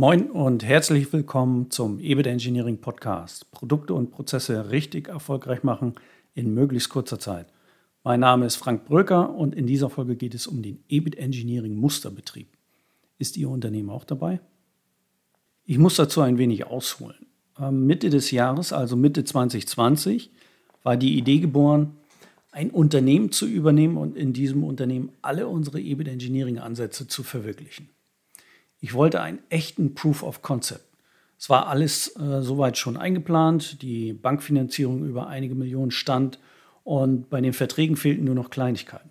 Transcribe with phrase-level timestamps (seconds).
[0.00, 3.50] Moin und herzlich willkommen zum EBIT Engineering Podcast.
[3.50, 5.94] Produkte und Prozesse richtig erfolgreich machen
[6.34, 7.48] in möglichst kurzer Zeit.
[8.04, 11.74] Mein Name ist Frank Bröker und in dieser Folge geht es um den EBIT Engineering
[11.74, 12.46] Musterbetrieb.
[13.18, 14.38] Ist Ihr Unternehmen auch dabei?
[15.64, 17.26] Ich muss dazu ein wenig ausholen.
[17.72, 20.30] Mitte des Jahres, also Mitte 2020,
[20.84, 21.96] war die Idee geboren,
[22.52, 27.88] ein Unternehmen zu übernehmen und in diesem Unternehmen alle unsere EBIT Engineering Ansätze zu verwirklichen.
[28.80, 30.84] Ich wollte einen echten Proof of Concept.
[31.38, 36.38] Es war alles äh, soweit schon eingeplant, die Bankfinanzierung über einige Millionen stand
[36.84, 39.10] und bei den Verträgen fehlten nur noch Kleinigkeiten.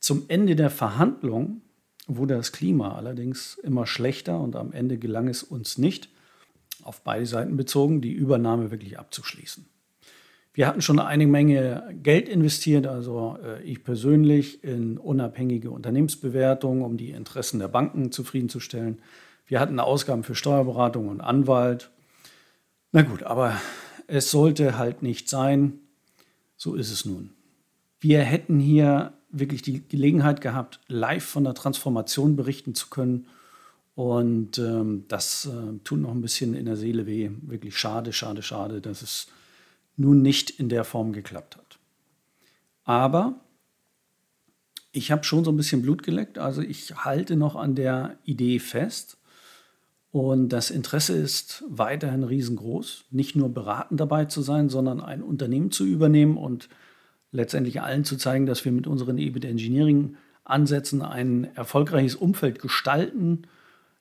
[0.00, 1.62] Zum Ende der Verhandlungen
[2.08, 6.08] wurde das Klima allerdings immer schlechter und am Ende gelang es uns nicht,
[6.82, 9.66] auf beide Seiten bezogen, die Übernahme wirklich abzuschließen.
[10.54, 16.98] Wir hatten schon eine Menge Geld investiert, also äh, ich persönlich in unabhängige Unternehmensbewertungen, um
[16.98, 19.00] die Interessen der Banken zufriedenzustellen.
[19.46, 21.90] Wir hatten Ausgaben für Steuerberatung und Anwalt.
[22.92, 23.58] Na gut, aber
[24.06, 25.78] es sollte halt nicht sein.
[26.56, 27.30] So ist es nun.
[27.98, 33.26] Wir hätten hier wirklich die Gelegenheit gehabt, live von der Transformation berichten zu können.
[33.94, 37.30] Und ähm, das äh, tut noch ein bisschen in der Seele weh.
[37.42, 39.28] Wirklich schade, schade, schade, dass es
[39.96, 41.78] nun nicht in der Form geklappt hat.
[42.84, 43.40] Aber
[44.92, 48.58] ich habe schon so ein bisschen Blut geleckt, also ich halte noch an der Idee
[48.58, 49.18] fest.
[50.10, 55.70] Und das Interesse ist weiterhin riesengroß, nicht nur beratend dabei zu sein, sondern ein Unternehmen
[55.70, 56.68] zu übernehmen und
[57.30, 63.42] letztendlich allen zu zeigen, dass wir mit unseren EBIT Engineering Ansätzen ein erfolgreiches Umfeld gestalten,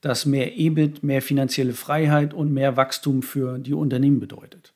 [0.00, 4.75] das mehr EBIT, mehr finanzielle Freiheit und mehr Wachstum für die Unternehmen bedeutet.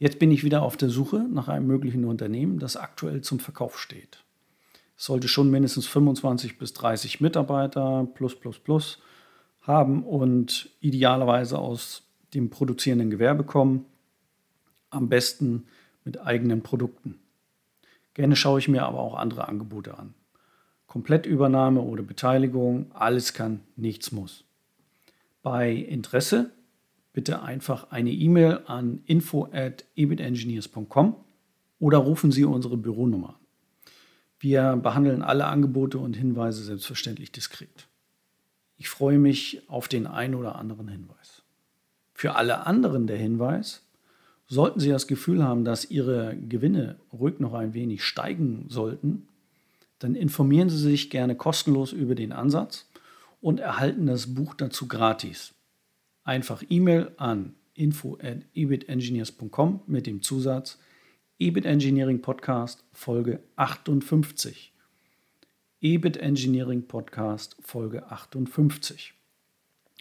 [0.00, 3.78] Jetzt bin ich wieder auf der Suche nach einem möglichen Unternehmen, das aktuell zum Verkauf
[3.78, 4.24] steht.
[4.96, 9.02] Es sollte schon mindestens 25 bis 30 Mitarbeiter plus plus plus
[9.60, 13.84] haben und idealerweise aus dem produzierenden Gewerbe kommen,
[14.88, 15.66] am besten
[16.02, 17.18] mit eigenen Produkten.
[18.14, 20.14] Gerne schaue ich mir aber auch andere Angebote an.
[20.86, 24.44] Komplettübernahme oder Beteiligung, alles kann, nichts muss.
[25.42, 26.52] Bei Interesse
[27.12, 31.16] bitte einfach eine E-Mail an info@ebitengineers.com
[31.78, 33.36] oder rufen Sie unsere Büronummer an.
[34.38, 37.88] Wir behandeln alle Angebote und Hinweise selbstverständlich diskret.
[38.78, 41.42] Ich freue mich auf den einen oder anderen Hinweis.
[42.14, 43.82] Für alle anderen der Hinweis,
[44.46, 49.28] sollten Sie das Gefühl haben, dass Ihre Gewinne ruhig noch ein wenig steigen sollten,
[49.98, 52.86] dann informieren Sie sich gerne kostenlos über den Ansatz
[53.40, 55.52] und erhalten das Buch dazu gratis
[56.24, 60.78] einfach E-Mail an info@ebitengineers.com mit dem Zusatz
[61.38, 64.74] EBIT Engineering Podcast Folge 58.
[65.80, 69.14] EBIT Engineering Podcast Folge 58.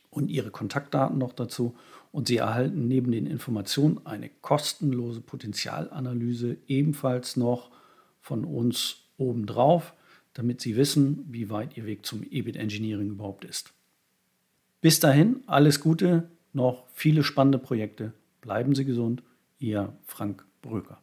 [0.09, 1.77] Und Ihre Kontaktdaten noch dazu.
[2.11, 7.71] Und Sie erhalten neben den Informationen eine kostenlose Potenzialanalyse ebenfalls noch
[8.19, 9.93] von uns obendrauf,
[10.33, 13.73] damit Sie wissen, wie weit Ihr Weg zum EBIT Engineering überhaupt ist.
[14.81, 18.13] Bis dahin, alles Gute, noch viele spannende Projekte.
[18.39, 19.23] Bleiben Sie gesund,
[19.57, 21.01] Ihr Frank Bröker.